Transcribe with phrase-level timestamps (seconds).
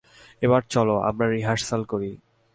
[0.41, 2.11] এবার চলো আমরা রিহার্সাল করি।